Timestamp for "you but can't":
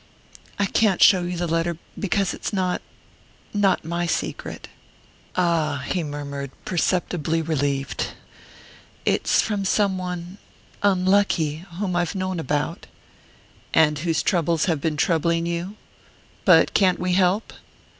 15.45-16.97